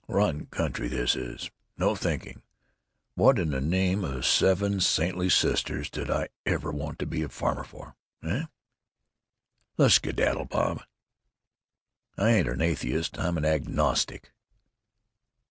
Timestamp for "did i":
5.91-6.29